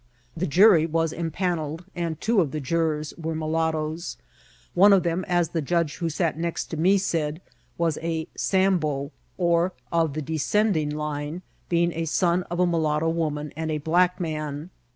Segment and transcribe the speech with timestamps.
[0.35, 4.17] The jury was empannelled, and two of the jurors were mulattoes;
[4.73, 7.39] one of them, as the judge who sat next me said,
[7.77, 13.53] was a Sambo, or of the descending line, being the son of a mulatto woman
[13.55, 14.71] and a black man.